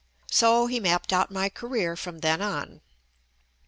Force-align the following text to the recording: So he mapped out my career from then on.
So 0.31 0.65
he 0.65 0.79
mapped 0.79 1.13
out 1.13 1.29
my 1.29 1.47
career 1.47 1.95
from 1.95 2.21
then 2.21 2.41
on. 2.41 2.81